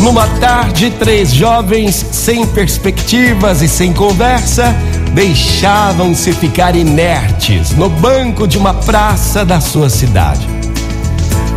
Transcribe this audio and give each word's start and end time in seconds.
Numa 0.00 0.26
tarde, 0.38 0.90
três 0.90 1.32
jovens 1.32 2.06
sem 2.12 2.46
perspectivas 2.46 3.62
e 3.62 3.68
sem 3.68 3.94
conversa 3.94 4.76
deixavam-se 5.14 6.32
ficar 6.32 6.76
inertes 6.76 7.70
no 7.70 7.88
banco 7.88 8.46
de 8.46 8.58
uma 8.58 8.74
praça 8.74 9.42
da 9.42 9.58
sua 9.58 9.88
cidade. 9.88 10.46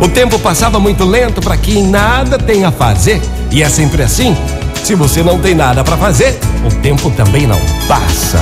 O 0.00 0.08
tempo 0.08 0.38
passava 0.38 0.80
muito 0.80 1.04
lento 1.04 1.42
para 1.42 1.56
quem 1.58 1.86
nada 1.86 2.38
tem 2.38 2.64
a 2.64 2.72
fazer, 2.72 3.20
e 3.50 3.62
é 3.62 3.68
sempre 3.68 4.02
assim. 4.02 4.34
Se 4.82 4.94
você 4.94 5.22
não 5.22 5.38
tem 5.38 5.54
nada 5.54 5.84
para 5.84 5.98
fazer, 5.98 6.40
o 6.64 6.74
tempo 6.80 7.10
também 7.10 7.46
não 7.46 7.60
passa. 7.86 8.40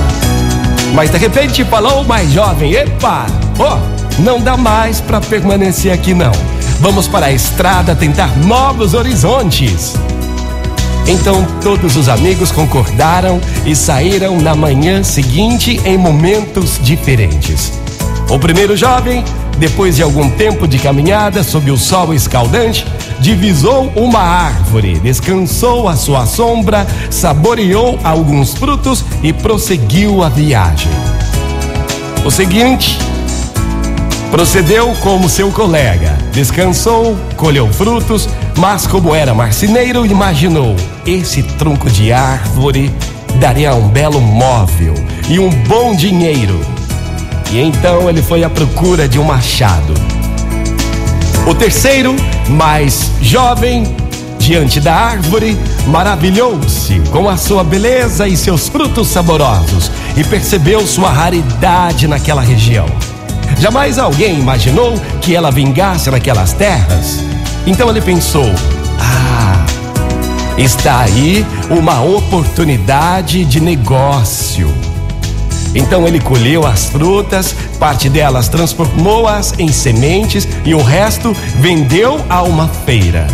Mas 0.94 1.10
de 1.10 1.18
repente 1.18 1.64
falou 1.64 2.02
o 2.02 2.08
mais 2.08 2.32
jovem: 2.32 2.72
Epa, 2.72 3.26
ó, 3.58 3.76
oh, 3.76 4.22
não 4.22 4.40
dá 4.40 4.56
mais 4.56 5.00
para 5.00 5.20
permanecer 5.20 5.92
aqui 5.92 6.14
não. 6.14 6.32
Vamos 6.80 7.06
para 7.06 7.26
a 7.26 7.32
estrada 7.32 7.94
tentar 7.94 8.34
novos 8.38 8.94
horizontes. 8.94 9.94
Então 11.06 11.46
todos 11.62 11.94
os 11.94 12.08
amigos 12.08 12.50
concordaram 12.50 13.38
e 13.66 13.76
saíram 13.76 14.40
na 14.40 14.54
manhã 14.54 15.02
seguinte 15.02 15.78
em 15.84 15.98
momentos 15.98 16.80
diferentes. 16.82 17.70
O 18.30 18.38
primeiro 18.38 18.78
jovem, 18.78 19.22
depois 19.58 19.96
de 19.96 20.02
algum 20.02 20.30
tempo 20.30 20.66
de 20.66 20.78
caminhada 20.78 21.42
sob 21.42 21.70
o 21.70 21.76
sol 21.76 22.14
escaldante, 22.14 22.86
divisou 23.20 23.92
uma 23.94 24.20
árvore, 24.20 24.98
descansou 25.00 25.86
à 25.86 25.96
sua 25.96 26.24
sombra, 26.24 26.86
saboreou 27.10 27.98
alguns 28.02 28.54
frutos 28.54 29.04
e 29.22 29.34
prosseguiu 29.34 30.22
a 30.22 30.30
viagem. 30.30 30.90
O 32.24 32.30
seguinte 32.30 32.98
procedeu 34.30 34.94
como 35.00 35.28
seu 35.28 35.50
colega, 35.50 36.16
descansou, 36.32 37.18
colheu 37.36 37.70
frutos, 37.72 38.28
mas 38.56 38.86
como 38.86 39.14
era 39.14 39.34
marceneiro, 39.34 40.06
imaginou: 40.06 40.76
esse 41.04 41.42
tronco 41.42 41.90
de 41.90 42.12
árvore 42.12 42.94
daria 43.40 43.74
um 43.74 43.88
belo 43.88 44.20
móvel 44.20 44.94
e 45.28 45.38
um 45.38 45.50
bom 45.50 45.94
dinheiro. 45.94 46.58
E 47.50 47.58
então 47.60 48.08
ele 48.08 48.22
foi 48.22 48.44
à 48.44 48.50
procura 48.50 49.08
de 49.08 49.18
um 49.18 49.24
machado. 49.24 49.94
O 51.46 51.54
terceiro, 51.54 52.14
mais 52.48 53.10
jovem, 53.20 53.84
diante 54.38 54.78
da 54.78 54.94
árvore, 54.94 55.58
maravilhou-se 55.88 57.00
com 57.10 57.28
a 57.28 57.36
sua 57.36 57.64
beleza 57.64 58.28
e 58.28 58.36
seus 58.36 58.68
frutos 58.68 59.08
saborosos 59.08 59.90
e 60.16 60.22
percebeu 60.22 60.86
sua 60.86 61.10
raridade 61.10 62.06
naquela 62.06 62.42
região. 62.42 62.86
Jamais 63.60 63.98
alguém 63.98 64.40
imaginou 64.40 64.94
que 65.20 65.36
ela 65.36 65.50
vingasse 65.50 66.10
naquelas 66.10 66.54
terras. 66.54 67.18
Então 67.66 67.90
ele 67.90 68.00
pensou: 68.00 68.50
ah, 68.98 69.66
está 70.56 71.00
aí 71.00 71.46
uma 71.68 72.02
oportunidade 72.02 73.44
de 73.44 73.60
negócio. 73.60 74.72
Então 75.74 76.08
ele 76.08 76.20
colheu 76.20 76.66
as 76.66 76.86
frutas, 76.86 77.54
parte 77.78 78.08
delas 78.08 78.48
transformou-as 78.48 79.54
em 79.58 79.70
sementes 79.70 80.48
e 80.64 80.74
o 80.74 80.82
resto 80.82 81.36
vendeu 81.60 82.18
a 82.30 82.42
uma 82.42 82.66
feira. 82.66 83.26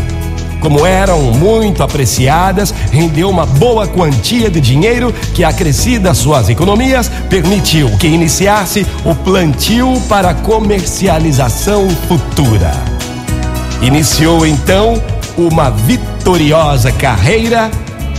Como 0.61 0.85
eram 0.85 1.21
muito 1.33 1.83
apreciadas, 1.83 2.75
rendeu 2.91 3.29
uma 3.31 3.47
boa 3.47 3.87
quantia 3.87 4.51
de 4.51 4.61
dinheiro 4.61 5.13
que, 5.35 5.45
acrescida 5.45 6.15
suas 6.15 6.49
economias, 6.49 7.11
permitiu 7.29 7.91
que 7.99 8.07
iniciasse 8.07 8.87
o 9.05 9.15
plantio 9.15 10.01
para 10.09 10.35
comercialização 10.35 11.89
futura. 12.09 12.73
Iniciou 13.83 14.47
então 14.47 15.01
uma 15.37 15.71
vitoriosa 15.71 16.91
carreira 16.91 17.71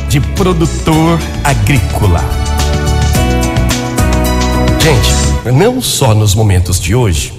de 0.07 0.19
produtor 0.19 1.19
agrícola. 1.43 2.23
Gente, 4.79 5.51
não 5.51 5.81
só 5.81 6.13
nos 6.13 6.33
momentos 6.33 6.79
de 6.79 6.95
hoje, 6.95 7.33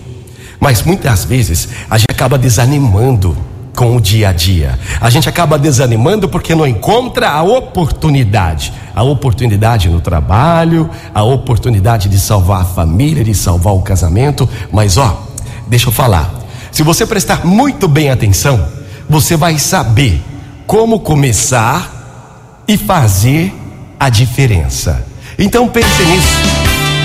mas 0.60 0.82
muitas 0.82 1.25
vezes 1.25 1.69
a 1.88 1.97
gente 1.97 2.10
acaba 2.10 2.36
desanimando 2.36 3.36
com 3.78 3.94
o 3.94 4.00
dia 4.00 4.31
a 4.31 4.33
dia. 4.33 4.77
A 5.00 5.09
gente 5.09 5.28
acaba 5.28 5.56
desanimando 5.56 6.28
porque 6.28 6.53
não 6.53 6.66
encontra 6.66 7.31
a 7.31 7.44
oportunidade. 7.44 8.72
A 8.93 9.05
oportunidade 9.05 9.89
no 9.89 10.00
trabalho, 10.00 10.91
a 11.15 11.22
oportunidade 11.22 12.09
de 12.09 12.19
salvar 12.19 12.62
a 12.62 12.65
família, 12.65 13.22
de 13.22 13.33
salvar 13.37 13.75
o 13.75 13.81
casamento. 13.81 14.49
Mas 14.72 14.97
ó, 14.97 15.22
deixa 15.69 15.87
eu 15.87 15.93
falar. 15.93 16.28
Se 16.72 16.83
você 16.83 17.06
prestar 17.06 17.47
muito 17.47 17.87
bem 17.87 18.11
atenção, 18.11 18.66
você 19.09 19.37
vai 19.37 19.61
saber 19.61 20.21
como 20.66 20.99
começar 20.99 22.65
e 22.66 22.77
fazer 22.77 23.55
a 23.99 24.09
diferença. 24.09 25.06
Então 25.39 25.69
pense 25.69 26.03
nisso. 26.03 26.37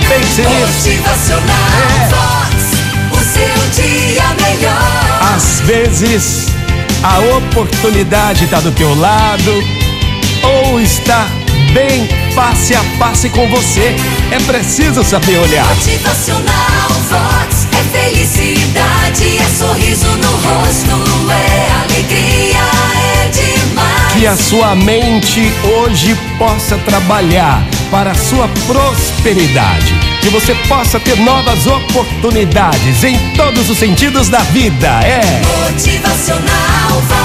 Pense 0.10 0.42
nisso. 0.42 1.04
Vox. 2.10 2.66
O 3.12 3.24
seu 3.24 3.84
dia 3.84 4.24
melhor. 4.42 5.36
Às 5.36 5.60
vezes 5.62 6.53
a 7.04 7.20
oportunidade 7.38 8.46
está 8.46 8.62
do 8.62 8.72
teu 8.72 8.98
lado 8.98 9.52
ou 10.42 10.80
está 10.80 11.28
bem 11.74 12.08
face 12.34 12.74
a 12.74 12.84
face 12.98 13.30
com 13.30 13.48
você. 13.50 13.96
É 14.32 14.40
preciso 14.40 15.04
saber 15.04 15.38
olhar. 15.38 15.68
Motivacional 15.76 16.90
Vox. 17.10 17.68
É 17.74 18.10
felicidade, 18.10 19.38
é 19.38 19.46
sorriso 19.58 20.08
no 20.08 20.32
rosto, 20.32 21.32
é 21.32 21.84
alegria, 21.84 22.60
é 22.96 23.30
demais. 23.30 24.14
Que 24.14 24.26
a 24.26 24.38
sua 24.38 24.76
mente 24.76 25.52
hoje 25.64 26.18
possa 26.38 26.78
trabalhar 26.80 27.66
para 27.92 28.12
a 28.12 28.16
sua 28.16 28.48
prosperidade. 28.66 30.13
Que 30.24 30.30
você 30.30 30.56
possa 30.70 31.02
ter 31.02 31.18
novas 31.20 31.68
oportunidades 31.68 33.04
em 33.04 33.18
todos 33.36 33.70
os 33.70 33.78
sentidos 33.78 34.30
da 34.30 34.40
vida. 34.40 34.88
É. 35.04 35.42
Motivacional. 35.70 37.23